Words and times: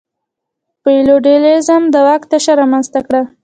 فیوډالېزم 0.81 1.83
د 1.93 1.95
واک 2.05 2.23
تشه 2.31 2.53
رامنځته 2.61 2.99
کړه. 3.07 3.21